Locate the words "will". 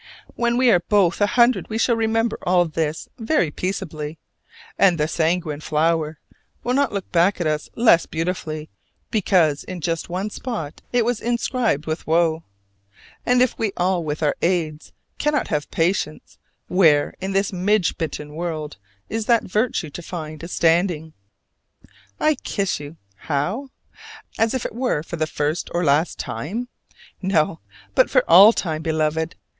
6.63-6.73